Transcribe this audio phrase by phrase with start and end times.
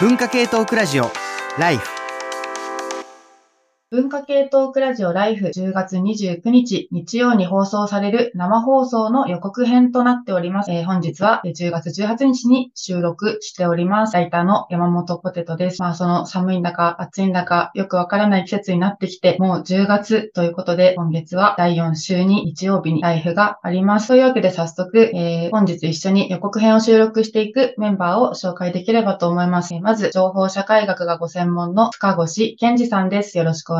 [0.00, 1.12] 文化系トークラジオ
[1.58, 1.99] ライフ
[3.92, 10.70] 文化系トークラジオライフ10月29日日曜に放送される生放送の予告編となっております。
[10.70, 14.14] えー本日は10月18日に収録しております。
[14.14, 15.80] ライターの山本ポテトです。
[15.82, 24.06] まあその寒いんだか暑いんだかよくわからない季節になってきて、もう10月ということで今月は第4週に日曜日にライフがあります。
[24.06, 29.74] というわけで早速、えー本日一緒に予告編を収録していくメンバーを紹介できればと思います。
[29.74, 33.36] えーまず情報社会学がご専門の塚越健二さんです。
[33.36, 33.79] よろしくお願い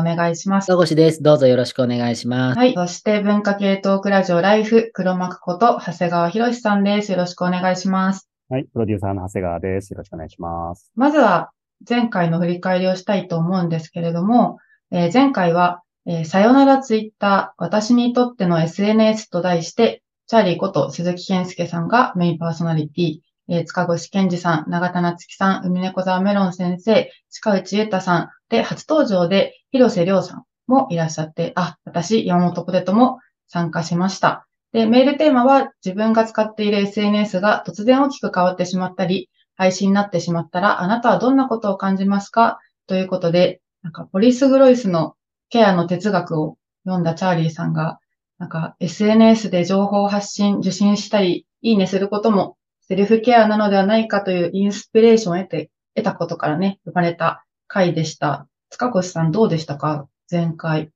[0.67, 1.21] 戸越です。
[1.21, 2.57] どうぞよろしくお願いします。
[2.57, 2.73] はい。
[2.73, 7.11] そして、文化系トークラジオライフ、黒幕こと、長谷川博さんです。
[7.11, 8.29] よろしくお願いします。
[8.49, 9.91] はい、プロデューサーの長谷川です。
[9.91, 10.91] よろしくお願いします。
[10.95, 11.51] まずは、
[11.89, 14.57] 前回の振り返りをしたいと思うんですけれども、
[14.91, 34.45] えー前回は、えーさよならツイッター、私にとっての SNS と題して、チャーリーこと鈴木健介さんがメインパーソナリティ、えー塚越健二さん、永田夏樹さん、海猫沢メロン先生、近内裕太さんで、初登場で広瀬亮さんもいらっしゃって、あ、私、山本ポテトも参加しました。
[34.73, 42.59] で、メールテーマは自分が使っている SNS が突然大きく変わってしまったり、配信になってしまったら、あなたはどんなことを感じますか？
[42.87, 45.15] ということで、なんか、ポリス・グロイスの
[45.49, 47.99] ケアの哲学を読んだチャーリーさんが、
[48.37, 58.47] なんか、SNS で情報発信、受信したり、いいねすることも、セルフケアなのではないかというインスピレーションを得て、得たことからね、生まれた回でした。
[58.71, 60.07] 塚越さんどうでしたか？
[60.29, 60.89] 前回。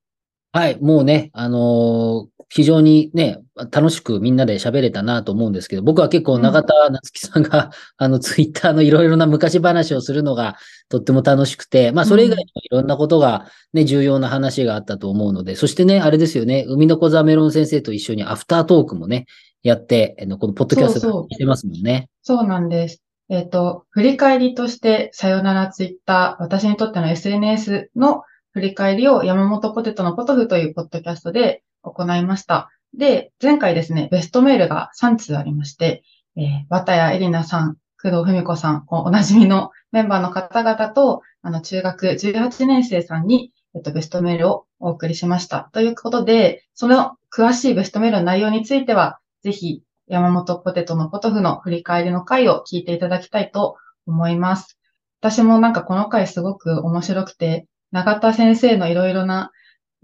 [0.51, 10.55] はい、もうね、あのー非常にね、楽しくみんなで喋れたなと思うんですけど、僕は結構うん永田夏樹さんが、 あの、ツイッターのいろいろな昔話をするのが
[10.87, 19.25] とっても楽しくて、まあ、それ以外にもいろんなことがね、重要な話があったと思うので、そしてね、あれですよね、海の小沢メロン先生と一緒にアフタートークもね、
[19.63, 22.09] やって、このポッドキャスそうそうトしてますもんね。
[22.21, 23.01] そうなんです。
[23.29, 32.69] えっ、と、振り返りとして、さよならツイッター、私にとっての SNS の振り返りを山本ポテトのポトフというポッドキャストで行いました。
[32.97, 36.03] で、前回ですね、ベストメールが3通ありまして、
[36.37, 45.69] えー、綿谷エリナさん、工藤文子さん、おおなじみのメンバーの方々と、あの、中学18年生さんに、えっと、ベストメールをお送りしました。
[45.73, 54.77] ということで、その詳しいベストメールの内容については、ぜひ、山本ポテトのポトフの振り返りの回を聞いていただきたいと思います。
[55.21, 59.51] 私もなんかこの回すごく面白くて、永田先生のいろいろな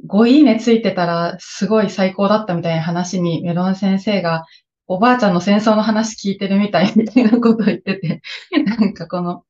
[0.07, 4.45] ごいいねついてたらすごい最高だったみたいな話にメロン先生が
[4.87, 8.21] おばあちゃんの戦争の話聞いてるみたいみたいなことを言ってて、
[8.65, 9.43] なんかこの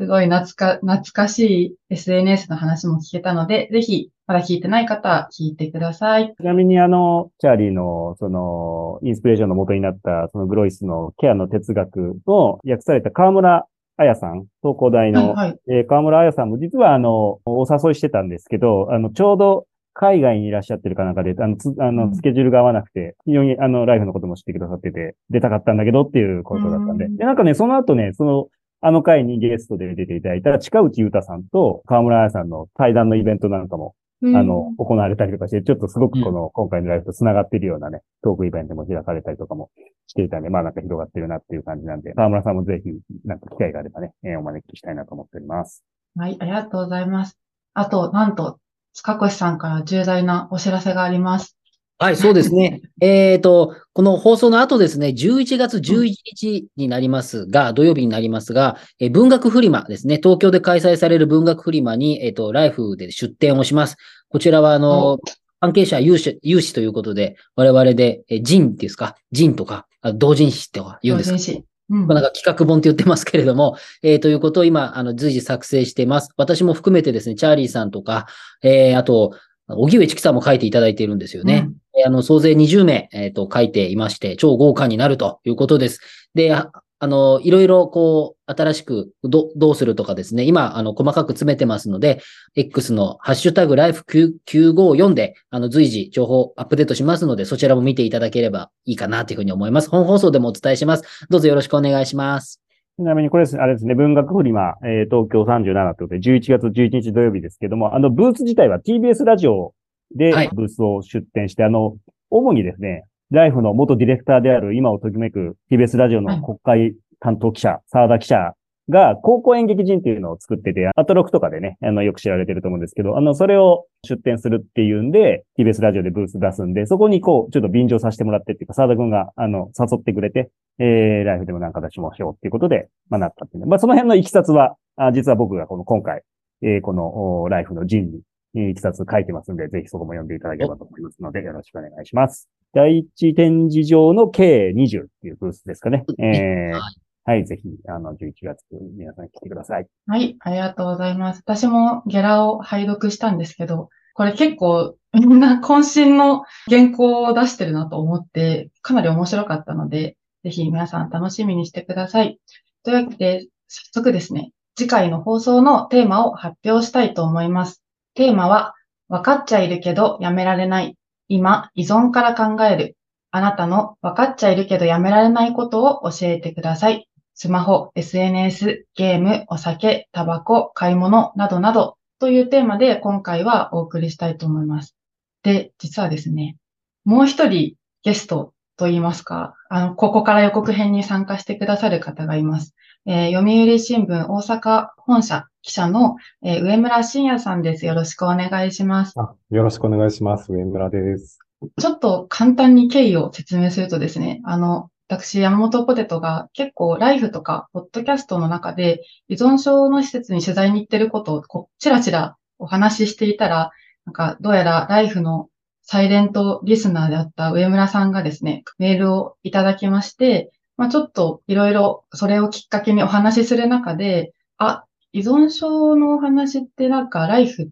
[0.00, 6.32] すごい懐か、懐かしい SNS の話も聞けたので、ぜひまだ聞いてない方は聞いてください。
[6.40, 15.58] ちなみにあの、チャーリーの、その、インスピレーションの元になった、そのグロイスのケアの哲学を訳された河村彩さん、東工大の、はいはい。
[15.68, 27.06] えー河村彩さんも実はあの、お誘いしてたんですけど、あの、ちょうど海外にいらっしゃってるかなんかで、あの、つあうんの、スケジュールが合わなくて、非常にあの、ライフのことも知ってくださってて、出たかったんだけどっていうことだったんで。
[27.06, 28.46] うんで、なんかね、その後ね、その、
[28.82, 39.70] あの回にゲストで出ていただいた近内裕太さんと河村彩さんの対談のイベントなんかもうんあの、行われたりとかして、ちょっとすごくこの、今回のライブと繋がっているようなね、トークイベントも開かれたりとかも
[40.06, 42.90] していたんで、まあなんか広がってるなっていう感じなんで、河村さんもぜひ、
[43.24, 45.84] なんか機会があればね、えーお招きしたいなと思っております。
[46.16, 47.38] はい、ありがとうございます。
[47.74, 48.58] あと、なんと、
[48.92, 51.56] 塚越さんから重大なお知らせがあります。
[52.02, 52.80] はい、そうですね。
[53.02, 63.96] えっと、この放送の後ですね、11月11日になりますが、土曜日になりますが、えー文学フリマですね、東京で開催される文学フリマに、えっと、ライフで出展をします。
[64.30, 65.18] こちらは、あの、
[65.60, 71.36] 関係者有志、有志ということで、我々で、えー、ジンっていうんですか、ジンとか、あ同人誌とか言うんですか？
[71.36, 76.30] 同人誌うんまあなんか企画本って言ってますけれども、えーということを今、あの、随時作成しています。
[76.38, 78.26] 私も含めてですね、チャーリーさんとか、
[78.62, 79.32] えー、あと、
[79.68, 81.66] 荻上チキさんも書いていただいているんですよね。
[81.68, 86.00] えーあの、総勢20名、えっ、と、書いていまして、超豪華になるということです。
[86.34, 86.54] で、
[87.02, 92.20] あの、いろいろ、こう、新しくど、どうするとかですね、今、あの、細かく詰めてますので、
[92.56, 99.88] X のハッシュタグライフ954で、あの、随時情報アップデートしますので、そちらも見ていただければいいかなというふうに思います。
[99.88, 101.26] 本放送でもお伝えします。
[101.30, 102.60] どうぞよろしくお願いします。
[102.98, 109.72] ちなみにこれですね、あれですね、文学フリマ、えー東京37ということで、11月11日土曜日ですけども、あの、ブース自体は TBS ラジオ
[110.14, 111.96] ではいブースを出展して、あの、
[112.30, 118.54] 主にですね、ライフの元ディレクターである今をときめく TBS ラジオの国会担当記者、沢田記者
[118.90, 133.68] が高校演劇人っていうのを作ってて、アトロクとかでね、あの、よく知られてると思うんですけど、あの、それを出展するっていうんで、TBS ラジオでブース出すんで、そこにこう、ちょっと便乗させてもらってっていうか、沢田くんが、あの、誘ってくれて、えー、ライフでもなんか出しましょうっていうことで、まあ、なったっていうね。
[133.68, 136.22] まあ、その辺のいきさつは、あ実は僕がこの今回、
[136.62, 138.20] えーこのおライフの陣に、
[138.54, 142.48] えー一冊書いてますんで、ぜひそこも読んでいただければと思いますので、よろしくお願いします。
[142.74, 146.04] 第一展示場の K20 っていうブースですかね。
[146.18, 146.80] えーはい
[147.24, 148.64] はい、ぜひ、あの、11月、
[148.96, 149.86] 皆さん来てください。
[150.06, 151.42] はい、ありがとうございます。
[151.44, 162.40] 私もゲラを拝読したんですけど、これ結構みんな渾身の原稿を出してるなと思って、かなり面白かったので、ぜひ皆さん楽しみにしてください。
[162.82, 167.82] というわけで、早速ですね、次回の放送のテーマを発表したいと思います。
[168.14, 168.74] テーマは、
[169.08, 170.96] 分かっちゃいるけどやめられない。
[171.28, 172.96] 今、依存から考える。
[173.32, 177.08] あなたの分かっちゃいるけどやめられないことを教えてください。
[177.34, 184.96] スマホ、SNS、ゲーム、お酒、タバコ、買い物などなどというテーマで今回はお送りしたいと思います。
[185.42, 186.56] で、実はですね、
[187.04, 192.74] もう一人ゲストと言いますか、あの、ここから予告編に参加してくださる方がいます。
[193.06, 197.86] えー読売新聞大阪本社記者の、えー上村信也さんです。
[197.86, 199.14] よろしくお願いします。
[199.18, 200.52] あ、よろしくお願いします。
[200.52, 201.38] 上村です。
[201.78, 213.70] ちょっと簡単に経緯を説明するとですね、あの、私、山本ポテトが結構ライフとか、ポッドキャストの中で依存症の施設に取材に行ってることをこう、ちらちらお話ししていたら、
[214.04, 215.48] なんか、どうやらライフの
[215.82, 227.68] サイレントリスナーであった上村さんがですね、メールをいただきまして、まあちょっといろいろそれをきっかけにお話しする中で、あ、依存症のお話ってなんかライフ、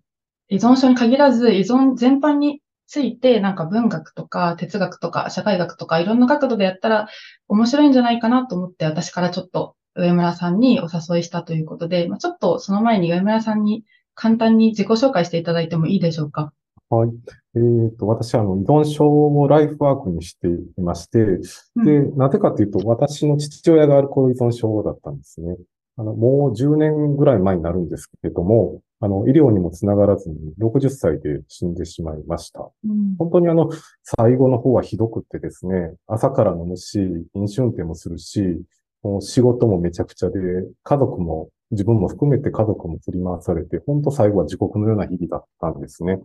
[0.50, 7.08] 依存症に限らず依存全般について、なんか文学とか哲学とか社会学とかいろんな角度でやったら
[7.48, 13.84] 面白いんじゃないかなと思って私からちょっと上村さんにお誘いしたということで、まあ、ちょっとその前に上村さんに
[14.14, 16.52] 簡単に自己紹介していただいてもいいでしょうか？
[16.90, 17.10] はい。
[17.54, 21.18] えっと、私はあの依存症をライフワークにしていまして、
[21.76, 25.56] うんで、なぜかというと、私の父親がアルコール依存症だったんですね。
[25.98, 32.60] あの、もう10年ぐらい前になるんですけれども、あの、医療にもつながらずに60歳で死んでしまいました。
[32.60, 33.70] うん本当にあの、
[34.02, 37.00] 最後の方はひどくってですね、朝から飲むし、
[37.34, 38.62] 飲酒運転もするし、
[39.02, 40.38] もう仕事もめちゃくちゃで、
[40.82, 46.20] 家族も、自分も含めて家族も振り回されて、本当最後は地獄のような日々だったんですね。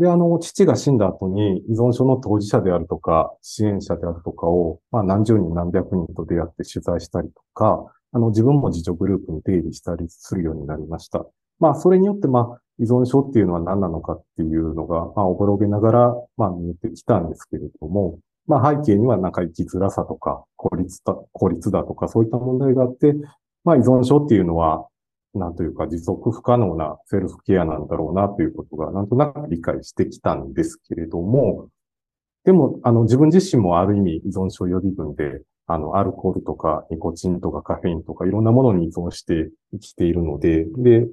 [0.00, 11.26] で、あの、父が死んだ後に依存症の当事者であるとか、支援者であるとかを、まあ何十人何百人と出会って取材したりとか、あの、自分も自助グループに出入りしたりするようになりました。
[11.58, 23.14] まあ、それによって、まあ、依存症っていうのは何なのかっていうのが、まあ、おぼろげながら、まあ、見えてきたんですけれども、まあ、背景にはなんか生きづらさとか、孤立だ、孤立だとか、そういった問題があって、
[23.64, 24.86] まあ、依存症っていうのは、
[25.34, 31.68] なんというか持続不可能なセルフケアなんだろうなということが、なんとなく理解してきたんですけれども、
[32.44, 41.06] でも、あの、自分自身もある意味依存症予備軍で、あの、アルコールとかニコチンとかカフェインとかいろんなものに依存して生きているので、で、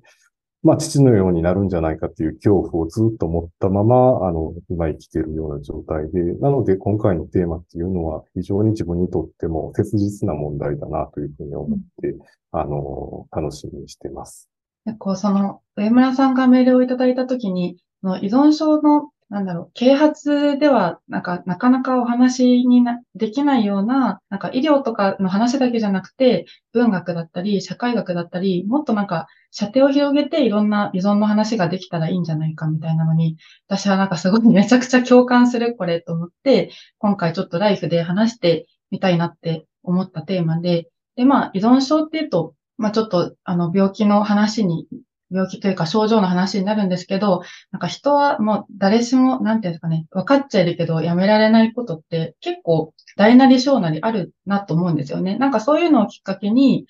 [0.68, 12.18] まあ、父のようになるんじゃないかっていう恐怖をずっと持ったまま、あの、今生きているような状態で、なので今回のテーマっていうのは非常に自分にとっても切実な問題だなというふうに思って、
[12.52, 14.50] あの、楽しみにしてます。
[14.86, 33.36] でこう、その、上村さんがメールをいただいたときに、その依存症の、なんだろう、啓発では、なんか、なかなかお話になできないような、なんか医療とかの話だけじゃなくて、文学だったり、社会学だったり、もっとなんか、射程を広げていろんな依存の話ができたらいいんじゃないかみたいなのに、
[33.68, 40.88] 私はなんかすごいめちゃくちゃ共感するこれと思って、今回ちょっとライフで話してみたいなって思ったテーマで、
[41.18, 44.88] で、まあ、依存症っていうと、まあちょっと、あの、病気の話に、
[45.32, 47.42] 病気というか症状の話になるんですけど、
[47.72, 55.38] なんか人はもう誰しも、なんていうんですかね、分かっちゃいるけどやめられないことって結構大なり小なりあるなと思うんですよね。
[55.38, 56.86] なんかそういうのをきっかけに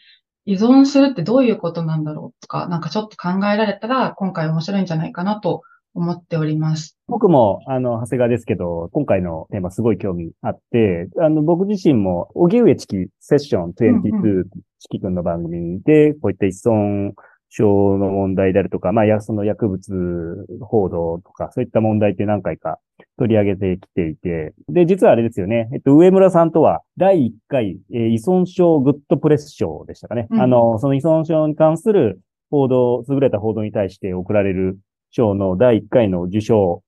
[0.45, 5.63] 依存するってどういうことなんだろうとか、なんかちょっと考えられたら今回面白いんじゃないかなと
[5.93, 6.97] 思っております。
[7.07, 14.43] 僕も、あの、長谷川ですけど、今回のテーマすごい興味あって、あの、僕自身も、荻上チキセッションうん22、
[14.79, 17.13] チキ君の番組で、こういった依存
[17.57, 22.79] 症の問題であるとか、まあ、や、その薬物報道とか、そういった問題って何回か
[23.17, 30.27] 取り上げてきていて、で、実はあれですよね、えっと、上村さんとは、第1回、えー依存症グッドプレス賞でしたかね。
[30.29, 30.41] うん。
[30.41, 32.19] あの、その依存症に関する
[32.51, 34.77] 報道、優れた報道に対して贈られる
[35.09, 36.83] 賞の第1回の受賞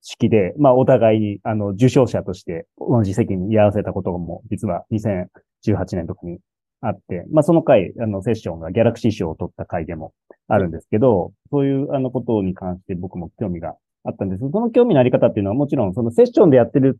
[0.00, 6.38] 式で、まあ、お互いに、あの、受賞者として同じ席に居合わせたことも、実は2018年の時に
[6.80, 10.12] あって、まあ、その回、あの、セッションがギャラクシー賞を取った回でも
[10.48, 14.40] あるんですけど、そういう、あの、ことに関して僕も興味があったんです。
[14.40, 16.98] その興味のあり方っていうのはもちろん、そのセッションでやってる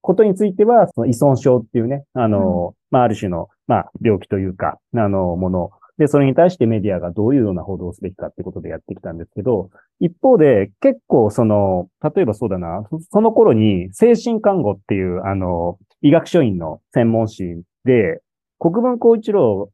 [0.00, 9.68] ことについては、その依存症っていうね、あの、まあ、ある種の、まあ、病気というか、あの、もので、それに対してメディアがどういうような報道をすべきかってことでやってきたんですけど、
[10.00, 18.22] 一方で結構その、例えばそうだな、その頃に精神看護っていう、あの、医学書院の専門誌で、
[18.60, 19.70] 国分光一郎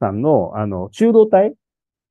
[0.00, 1.54] さんの、あの、中道体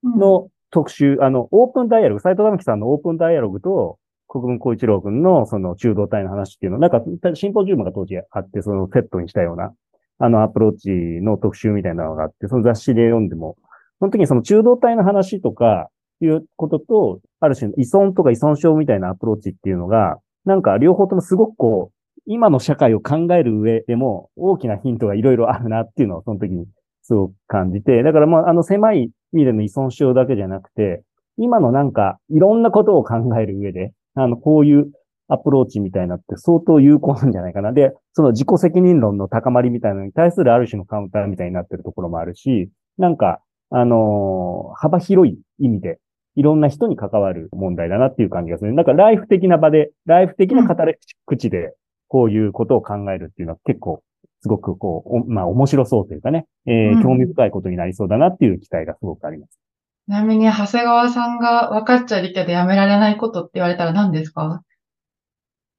[0.04, 7.04] の特集、あの、オープンダイアログ、斎藤玉樹さんのオープンダイアログと、国分光一郎君のその中道体の話っていうの、なんか、
[7.36, 9.74] シンポジウムが当時あって、そのセットにしたような、
[10.18, 13.58] あのアプローチの特集みたいなのがあって、その雑誌で読んでも、
[14.00, 15.90] その時にその中道体の話とか
[16.22, 26.66] いうことと、ある種依存とか依存症みたいなアプローチっていうのが、なんか両方ともすごくこう、今の社会を考える上でも大きなヒントがいろいろあるなっていうのをその時に
[27.02, 31.04] すごく感じて、だからもうあの狭い意味での依存症だけじゃなくて、
[31.38, 34.92] 今のなんかいろんなことを考える上で、あの、こういう
[35.28, 37.74] アプローチみたいなって相当有効なんじゃないかな。
[37.74, 43.40] で、その自己責任論の高まりみたいなのに対するある種のカウンターみたいになってるところもあるし、なんか、
[43.70, 46.00] あのー、幅広い意味で、
[46.36, 48.76] いろんな人に関わる問題だなっていう感じがする。
[48.76, 51.74] だかライフ的な場で、ライフ的な語り口で、
[52.14, 54.04] こういうことを考えるっていうのは結構、
[54.42, 59.58] すごくこう、まあ面白そうというかね、えー、興味深いことになりそうだなっていう期待がすごくあります。
[60.06, 64.62] ちなみに、長谷川さんが分かっちゃいけどやめられないことって言われたら何ですか？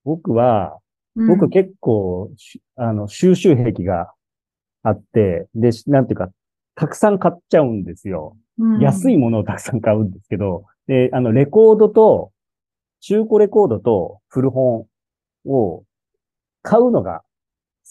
[0.03, 0.79] 僕は、
[1.15, 2.31] 僕結構、
[2.75, 4.13] あの、収集癖が
[4.83, 6.31] あって、で、なんていうか、
[6.75, 8.37] たくさん買っちゃうんですよ。
[8.59, 12.33] うん、安いものをたくさん買うんですけど、で、あの、レコードと、
[13.01, 14.87] 中古レコードと古本
[15.47, 15.85] を
[16.65, 17.23] 買うのが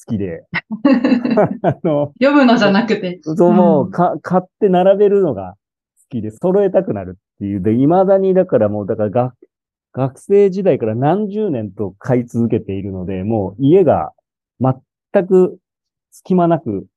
[0.06, 0.46] 好きで。
[1.62, 3.20] あの読むのじゃなくて。
[3.24, 5.56] そう、もう、か、買って並べるのが
[6.02, 7.62] 好きで、揃えたくなるっていう。
[7.62, 9.36] で、未だに、だからもう、だから学
[9.94, 14.12] 学生時代から何十年と買い続けているので、もう家が
[14.60, 15.60] 全く
[16.12, 16.88] 隙間なく、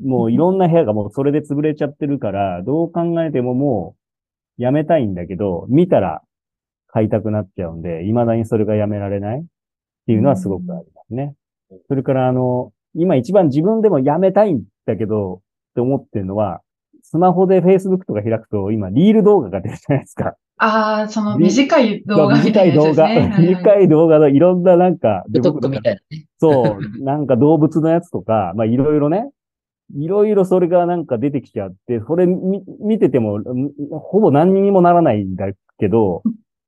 [0.00, 3.96] もういろんな部屋がもうそれで潰れちゃってるから、どう考えてもも
[4.56, 6.22] うやめたいんだけど、見たら
[6.86, 9.44] 買いたくなっちゃうんで、未だにそれがやめられないっ
[10.06, 11.34] ていうのはすごくありますね。
[11.88, 15.38] それからあの、今一番自分でもやめたいんだけど、っ
[15.74, 16.60] て思ってるのは、
[17.02, 20.34] スマホで Facebook とか開くと今リール動画が出るじゃないですか。
[20.58, 22.90] ああ、その短い動画みたいなね。
[22.90, 26.26] 短い動画、短い動画のいろんななんか、トックみたいなね。
[26.38, 29.30] そう、なんか動物のやつとか、まあいろいろね、
[29.96, 33.38] いろいろそれがなんか出てきちゃって、それ見見てても、
[34.00, 35.46] ほぼ何にもならないんだ
[35.78, 36.22] けど、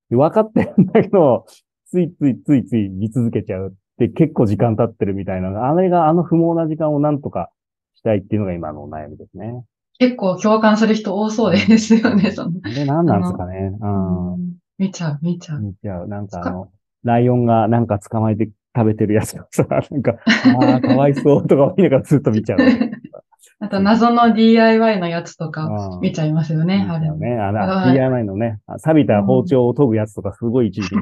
[0.08, 1.44] 分かってるんだけど、
[1.86, 7.50] ついついついつい見続けちゃうって結構時間経ってるみたいな、あれがあの不毛な時間をなんとか
[7.94, 9.64] したいっていうのが今のお悩みですね。
[9.98, 12.52] 結構共感する人多そうですよね、その。
[12.62, 13.72] あれ何なんですかね。
[13.78, 13.86] う
[14.38, 14.56] ん。
[14.78, 15.60] 見ちゃう、見ちゃう。
[15.60, 16.08] 見ちゃう。
[16.08, 16.70] なんかあの、
[17.04, 20.14] ライオンがなんか捕まえて食べてるやつがさ、なんか、
[20.58, 22.58] ああ、かわいそうとか思いながらずっと見ちゃう。
[23.62, 27.10] あと、謎の DIY のやつとか見ちゃいますよね、あれ。
[27.10, 27.36] ね。
[27.36, 30.96] あの、DIY のね、錆びた包丁を研ぐやつとかすごい一時期。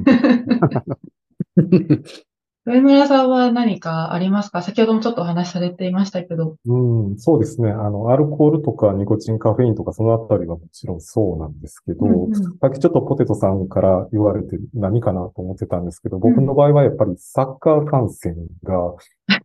[2.69, 4.61] 上村さんは何かありますか？
[4.61, 6.57] 先ほどもちょっとお話しされていましたけど。
[6.67, 7.71] うん、そうですね。
[7.71, 18.95] あの、アルコールとかニコチン、カフェインとかそのあたりはもちろんそうなんですけど、うんうん、さっきちょっとポテトさんから言われて何かなと思ってたんですけど、僕の場合はやっぱりサッカー観戦が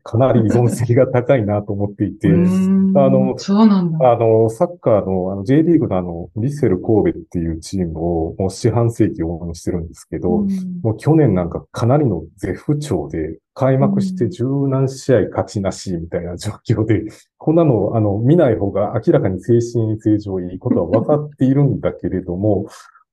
[0.03, 4.11] かなり依存性が高いなと思っていて、あの、そうなんだ。
[4.11, 10.45] あの、サッカーの、あの、J リーグのあの、リッセル神戸っていうチームをもう四半世紀応援してるんですけど、
[10.83, 17.03] もう去年なんかかなりの絶不調で、開幕して十何試合勝ちなしみたいな状況で、
[17.37, 22.65] こんなの、あの、見ない方が明らかに精神正常いいことは分かっているんだけれども、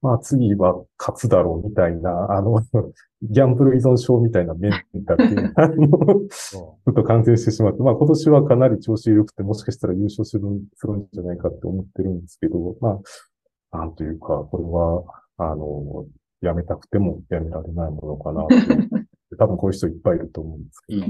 [0.03, 2.61] まあ次は勝つだろうみたいな、あの、
[3.23, 4.73] ギャンブル依存症みたいな面
[5.05, 5.89] だっていう、 あの、
[6.29, 13.01] ちょっと感染してしまって、まあ今年はかなり調子良くて、もしかしたら優勝するするんじゃないかって思ってるんですけど、ま
[13.73, 16.07] あ、なんというか、これは、あの、
[16.41, 18.47] やめたくてもやめられないものかな
[19.39, 21.05] 多分こういう人いっぱいいると思うんですけど。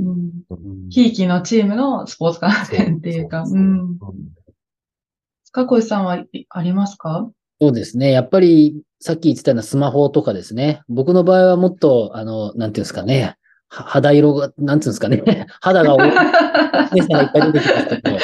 [0.91, 3.45] ひいきのチームのスポーツ観戦っていうか。
[5.45, 7.31] 塚越さんはありますか？
[7.61, 8.11] そうですね。
[8.11, 10.83] やっぱり、さっき言ってたようなスマホとかですね。
[10.89, 13.37] 僕の場合はもっと、あの、なんていうんですかね。
[13.69, 15.47] 肌色が、なんていうんですかね。
[15.61, 16.11] 肌が多い。
[16.95, 18.19] 姉さんがいっぱい出てきますけど。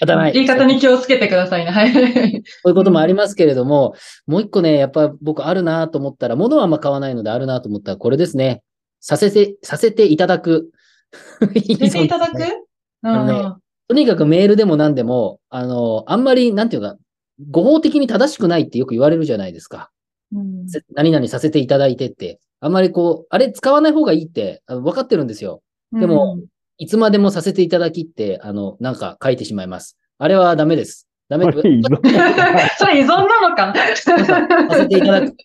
[0.00, 0.32] 肌ない。
[0.32, 1.70] 言い方に気をつけてくださいね。
[1.70, 1.92] はい。
[1.92, 3.94] そういうこともありますけれども、
[4.26, 8.62] もう一個ね、やっぱ僕あるなと思ったら、物はあんま買わないのであるなと思ったら、これですね。
[9.00, 10.70] させて、させていただく。
[11.40, 11.60] させ
[11.90, 12.34] ていただく？
[13.02, 13.54] あのね、
[13.88, 16.96] とにかくメールでも何でも、あの、あんまり、なんていうか、
[17.50, 19.90] 合法的に正しくないってよく言われるじゃないですか。
[20.32, 22.40] うん、何々させていただいてって。
[22.60, 25.62] あんまりこう、あれ使わない方がいいって分かってるんですよ。
[25.92, 26.46] でも、うん、
[26.78, 29.96] いつまでもさせていただきって、あの、なんか書いてしまいます。
[30.18, 31.08] あれはダメです。
[31.28, 31.96] ダメこれ依存
[32.78, 35.36] それ依存なのかなさせていただく、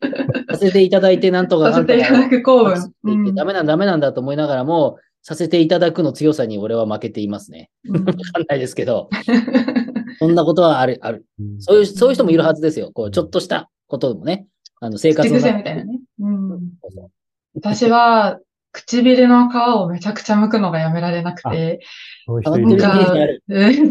[0.51, 2.93] させていただいてなんとかさせていただく公文。
[3.03, 7.69] うんダメなんだ、ダメなんだと思いながらも、させていただくの強さに俺は負けていますね。
[7.85, 9.09] うん わかんないですけど、
[10.19, 11.25] そんなことはある、ある。
[11.59, 12.91] そういう、そういう人もいるはずですよ。
[12.93, 14.47] こう、ちょっとしたことでもね。
[14.79, 15.99] あの、生活口の癖みたいなね。
[16.19, 16.59] うん
[17.55, 18.39] 私は、
[18.73, 21.79] 唇の皮をめちゃくちゃ剥くのがやめられなくて、
[22.25, 23.43] そういう変わってるイメー人いるジある。
[23.47, 23.89] うん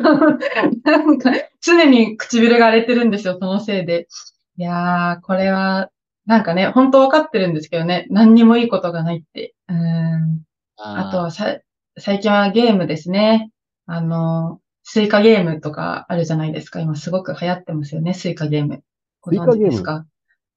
[0.82, 4.08] なんか、常に唇が荒れてるんですよ、そのせいで。
[4.56, 5.90] いやー、これは、
[6.26, 9.54] なんかね、本当わかってるんですけどね、何にもいいことがないって。
[9.68, 10.42] うん。
[10.76, 11.58] あとはさ、
[11.98, 13.50] 最近はゲームですね。
[13.86, 16.80] あの、スイカゲームとかあるじゃないですか。
[16.80, 18.82] 今すごく流行ってますよね、スイカゲーム。
[19.20, 20.06] ご存知ですか？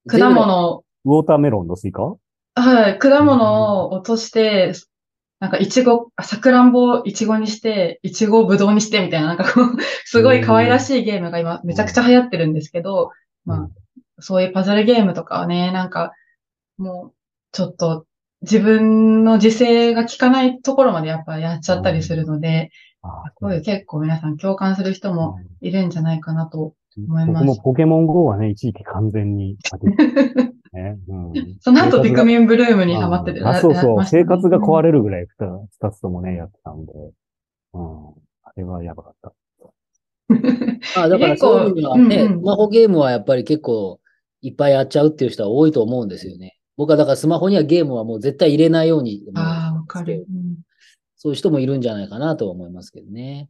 [0.07, 0.73] 果物。
[0.73, 2.15] を、 watermelon のスイカ？
[2.55, 4.73] はい、果物を落として、
[5.39, 13.11] なんか、いちご、あさくらんぼをいちごにして、いちごをぶどうにしてみたいな、なんかこう、 すごい可愛らしいゲームが今めちゃくちゃ流行ってるんですけど、
[13.43, 13.69] まあ、
[14.21, 16.13] そういうパズルゲームとかはね、なんか、
[16.77, 17.13] もう、
[17.51, 18.05] ちょっと、
[18.41, 22.71] 自分の自制が効かないところまでやっぱやっちゃったりするので、
[23.05, 29.57] あこういう結構皆さん共感する人もいるんじゃないかなと思います僕もポケモン GO はね、一時期完全に
[30.75, 30.97] ね。
[31.07, 34.05] うんその後ピクミンブルームにハマってて、あ、そうそう。
[34.05, 36.91] 生活が壊れれるぐらい二二つともね、やってたんで。
[37.73, 38.07] うん。
[38.43, 39.33] あれはやばかった。
[41.01, 43.99] あだからそういう意味ではね、スマホゲームはやっぱり結構
[44.41, 46.57] いっぱいやっちゃうっていう人は多いと思うんですよね。
[46.77, 49.23] 僕はだからスマホにはゲームはもう絶対入れないように。
[49.35, 50.25] ああ、わかる。
[51.25, 53.49] うんそういう人もいるんじゃないかなとは思いますけどね。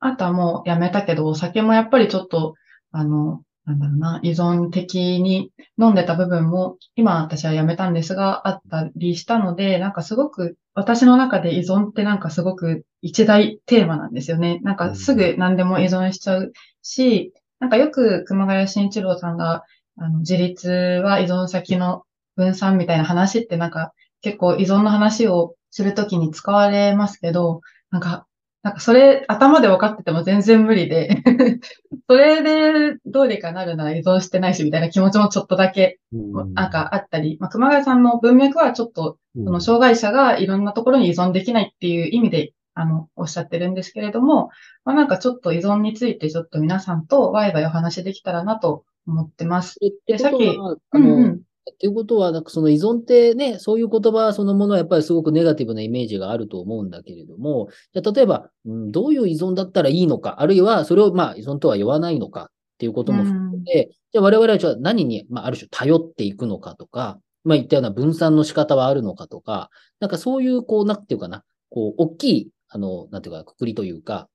[0.00, 2.54] あとはもうやめたけど、お酒もやっぱりちょっと、
[2.92, 14.60] あの、なんだろうな、依存的に飲んでた部分も、今私はやめたんですが、あったりしたので、なんかすごく、私の中で依存ってなんかすごく一大テーマなんですよね。
[14.62, 16.52] なんかすぐ何でも依存しちゃう
[16.82, 19.64] し、なんかよく熊谷慎一郎さんが、
[19.96, 22.02] あの、自立は依存先の
[22.36, 28.26] 分散みたいな話ってなんか結構依存の話をするときに使われますけど、なんか
[28.62, 31.22] なんかそれ頭で分かってても全然無理で、
[32.08, 44.50] それでどうにかなるなら依存してないしみたいな気持ちもちょっとだけうんなんかあったり、まあ、熊谷さんの文脈はちょっとうんその障害者がいろんなところに依存できないっていう意味であのおっしゃってるんですけれども、
[44.84, 49.78] まあ、なんかちょっと依存についてちょっと皆さんとワイワイお話できたらなと思ってます。
[50.06, 51.40] でさっきあうんの、うん。
[51.72, 62.46] っていうことは、なんかその依存ってね、そういう言葉そのものはやっぱりすごくネガティブなイメージがあると思うんだけれども、じゃあ例えば、うん、どういう依存だったらいいのか、あるいはそれをまあ依存とは言わないのかっ
[62.78, 74.28] ていうことも含めて、じゃあ我々はじゃあ何に、まあ、ある種頼っていくのかとか、まあ言ったような分散の仕方はあるのかとか、なんかそういう、こう、なんていうかな、こう、大きい、あの、なんていうか、くくりというか、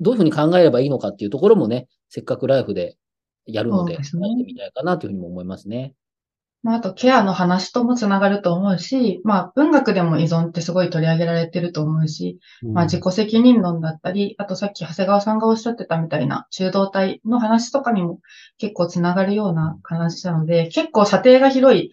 [0.00, 2.96] どういうふうに考えればいいのかっていうところもね、せっかくライフで
[3.46, 4.10] やるので、やって
[4.44, 5.94] みたいかなというふうにも思いますね。
[6.62, 18.20] まあ、あとケアの話ともつながると思うし、まあ、文学でも依存ってすごい取り上げられてると思うし、まあ、自己責任論だったり、あとさっき長谷川さんがおっしゃってたみたいな中道体の話とかにも
[18.58, 21.90] 結構つながるような話なので、結構射程が広い、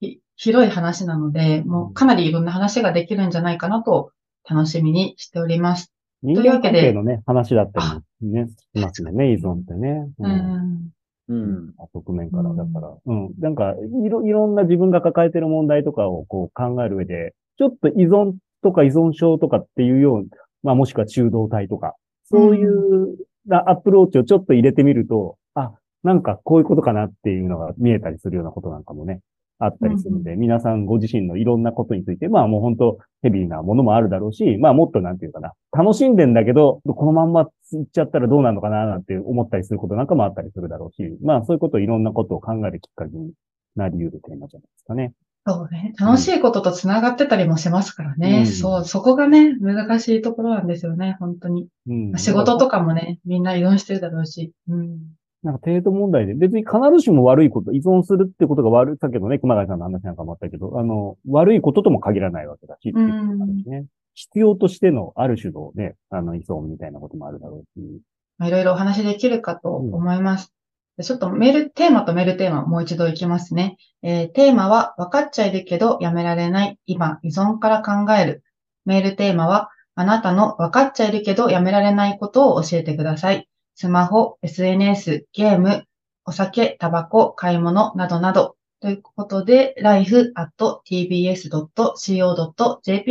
[0.00, 4.10] ひ広い話なので、もうかなりいろんな話ができるんじゃないかなと
[4.48, 5.94] 楽しみにしております。
[6.22, 10.08] 人間関係のね、話だったりね、しますよね、依存ってね。
[10.18, 10.22] う。
[10.22, 10.30] ん。
[10.30, 10.90] うん。
[11.28, 12.50] 側面から。
[12.54, 13.30] だから、うん。
[13.38, 20.24] なんか、いろ、いろんな自分が抱えてる問題とかをこう考える上で、ちょっと依存とか依存症とかっていうような、
[20.62, 29.20] まあもしくは中道体とか、そういうなアプローチをちょっと入れてみると、あ、なんかこういうことかなっていうのが見えたりするようなことなんかもね、
[29.58, 43.32] あったりするので、皆さんご自身のいろんなことについて、まあもう本当ヘビーなものもあるだろうし、まあもっとなんていうかな、楽しんでんだけど、このまんま行っちゃったらどうなるのかななんて思ったりすることなんかもあったりするだろうし、まあそういうことをいろんなことを考えるきっかけに
[43.76, 45.12] なり得るテーマじゃないですかね。
[45.46, 45.92] そうね。
[45.98, 48.38] 楽しいこととつながってたりもしますからね。
[48.38, 51.68] うんそう、そこがね、難しいところなんですよね、本当に。
[51.86, 52.12] うん。
[52.16, 54.52] 仕事とかもね、みんな依存してるだろうし。
[54.68, 54.98] うん。
[55.44, 63.84] なんか程度問題で、別に必ずしも悪いこと、依存するってことが悪い、さっきのね、熊谷さんの話なんかもあったけど、あの、悪いこととも限らないわけだし、っていうことなんですね。
[64.14, 68.00] 必要としてのある種のね、あの、依存みたいなこともあるだろうし。
[68.38, 70.52] まあいろいろお話できるかと思います。
[70.96, 73.76] でちょっとメール、テーマとメールテーマもう一度いきますね。
[74.02, 78.44] えーテーマは、分かっちゃいるけどやめられない、今、依存から考える。
[78.86, 83.48] メールテーマは、あなたの分かっちゃいるけどやめられないことを教えてください。
[83.76, 85.84] スマホ、SNS、ゲーム、
[86.24, 88.54] お酒、タバコ、買い物などなど。
[88.80, 90.36] ということで、life.tbs.co.jp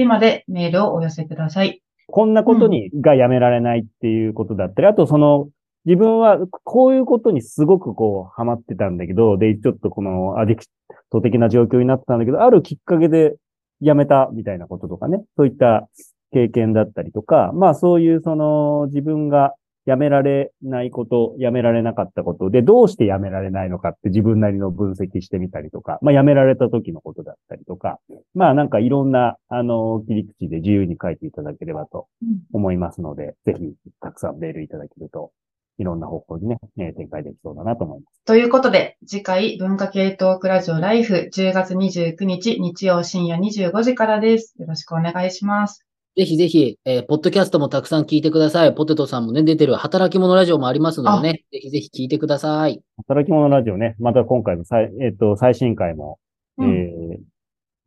[0.06, 1.82] までメールをお寄せください。
[2.08, 5.50] こんなことに、がやめられないっていうことだったり、あとその、
[5.84, 10.64] 自分はこういうことにすごくこうハマってたんだけど、で、ちょっとこのアディク
[11.12, 13.36] ト的な状況になってたんだけど、あるきっかけで
[13.82, 15.90] 辞めたみたいなこととかね、そういった
[16.32, 19.54] 経験だったりとか、まあそういうその自分が
[19.86, 28.00] 辞められないこと、辞められなかったことで、どうして辞められないのかって自分なりの分析してみたりとか、まあ辞められた時のことだったりとか、
[28.34, 32.08] まあなんかいろんな、あの、切り口で自由に書いていただければと
[32.54, 35.32] 思いますので、うん、ぜひたくさんメールいただけると、
[35.80, 38.24] いろんな方向にね、展開できそうだなと思います。
[38.26, 44.56] ということで、次回文化系トークラジオライフ10月29日日曜深夜25時からです。
[44.60, 45.86] よろしくお願いします。
[46.16, 48.76] ぜひぜひ、えー、ポッドキャストもたくさん聞いてください。
[48.76, 52.84] ポテトさんもね、出てる働き者ラジオもありますのでね、ぜひぜひ聞いてください。
[52.98, 56.20] 働き者ラジオね、また今回の最、えっ、ー、と、最新回も、
[56.60, 57.18] うん、え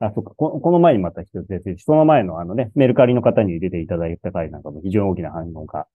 [0.02, 0.32] ー、あ、そっか。
[0.36, 5.86] こ、この前にまた一つですし、その前のあのね、メルカリの方に出ていただいた回なんかも非常に大きな反応が、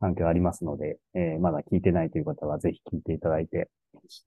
[0.00, 3.68] 反響ありますので、えー、まだ聞いてないという方はぜひ聞いていただいて、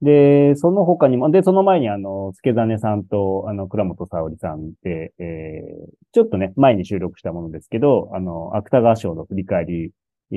[0.02, 9.92] で、その他にも、で、その前にあの、助真さんと、あの、倉本沙織さんで、えー、ちょっとね、前に収録したものですけど、あの、芥川賞の振り返り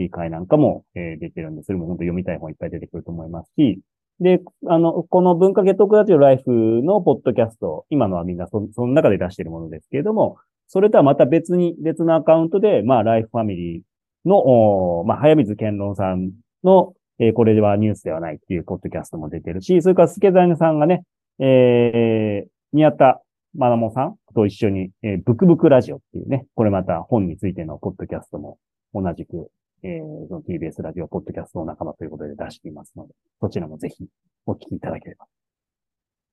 [0.10, 3.80] 会なんかも、えー、出てるんで、それも本当読みたい本いっぱい出てくると思いますし、
[4.20, 6.52] で、あの、この文化ゲットクラジオライフ
[6.84, 13.82] のポッドキャスト、今のはみんなそその中で出しているものですけれども、それとはまた別に、別のアカウントで、まあ、ライフファミリー
[14.26, 16.32] の、まあ、早水健論さん
[16.64, 21.04] のえー、これではニュースではないっていうポッドキャストも出てるし、それから助ザさんがね、
[21.40, 23.22] えー、宮田
[23.56, 28.58] まなもさんと一緒に、えー、ブクブクラジオっていうね、これまた本についてのポッドキャストも
[28.94, 29.52] 同じく、
[29.84, 34.06] えー、その TBS ラジオポッドキャストの仲間ということで出していますので、そちらもぜひ
[34.46, 35.28] お聞きいただければ。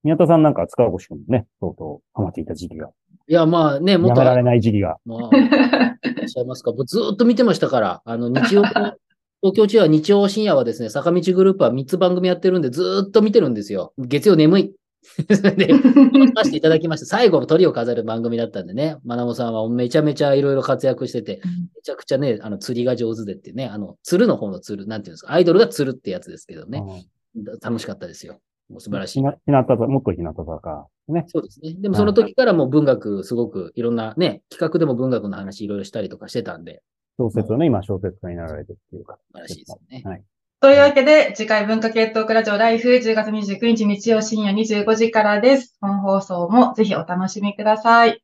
[0.03, 2.89] 宮田さんなんか塚越くんもね、相当ハマっていた時期が。
[3.27, 4.21] いや、まあね、もっと。
[4.21, 4.97] やめられない時期が。
[5.05, 6.73] まあ、いらっしゃいますか。
[6.85, 8.63] ずっと見てましたから、あの、日曜
[9.43, 13.93] 東京地は日曜深夜はですね、坂道グループは3つ番組やってるんで、ずっと見てるんですよ。
[13.97, 14.75] 月曜眠い。
[15.27, 17.05] で、話していただきました。
[17.07, 26.83] 最後の鳥を飾る番組だったんでね、まなもさんはめちゃめちゃいろいろ活躍してて、めちゃくちゃね、あの、釣りが上手でってね、あの、釣るの方の釣る、なんていうんですか、アイドルが釣るってやつですけどね。
[27.61, 28.39] 楽しかったですよ。
[28.71, 29.19] もう素晴らしい。
[29.19, 30.87] ひな、ひなたもっとひなたか。
[31.07, 31.25] ね。
[31.27, 31.75] そうですね。
[31.77, 36.81] でもその時からも文学、すごくいろんなね、企画でも文学の話いろいろしたりとかしてたんで、
[37.17, 39.17] 小説をね、今小説家になられてるっていうか。
[39.27, 40.01] 素晴らしいですね。
[40.05, 40.23] はい。
[40.61, 45.77] というわけで、次回文化系トークラジオライフ10月29日日曜深夜25時からです。
[45.81, 48.23] 本放送もぜひお楽しみください。